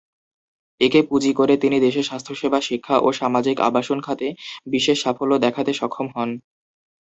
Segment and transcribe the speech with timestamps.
[0.81, 4.27] একে পুঁজি করে তিনি দেশে স্বাস্থ্যসেবা, শিক্ষা ও সামাজিক আবাসন খাতে
[4.67, 6.29] বিশেষ সাফল্য দেখাতে সক্ষম হন।